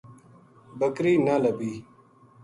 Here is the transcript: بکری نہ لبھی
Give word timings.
بکری 0.79 1.13
نہ 1.25 1.35
لبھی 1.43 1.73